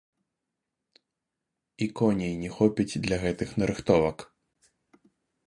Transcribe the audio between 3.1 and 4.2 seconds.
гэтых нарыхтовак.